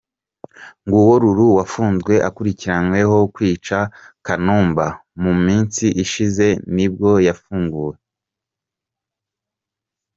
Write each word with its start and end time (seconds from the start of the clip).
Nguwo 0.85 1.13
Lulu 1.23 1.45
wafunzwe 1.57 2.13
akurikiranweho 2.27 3.15
kwica 3.35 3.77
Kanumba, 4.25 4.85
mu 5.23 5.33
minsi 5.45 5.85
ishize 6.03 6.45
nibwo 6.75 7.11
yafunguwe. 7.27 7.95